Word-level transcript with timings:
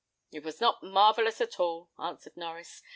"It 0.31 0.43
was 0.43 0.59
not 0.59 0.81
marvellous 0.81 1.41
at 1.41 1.59
all," 1.59 1.91
answered 1.99 2.33
Norries. 2.35 2.81